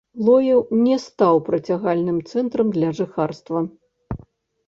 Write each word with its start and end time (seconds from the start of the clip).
Лоеў 0.27 0.61
не 0.85 0.95
стаў 1.03 1.35
прыцягальным 1.49 2.17
цэнтрам 2.31 2.67
для 2.77 2.89
жыхарства. 3.01 3.59